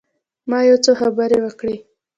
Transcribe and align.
ما 0.49 0.59
یو 0.69 0.77
څو 0.85 0.91
خبرې 1.01 1.37
وکړې. 1.41 1.75